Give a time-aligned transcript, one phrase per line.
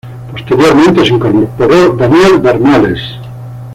[0.31, 3.01] Posteriormente se incorporó Daniel Bernales.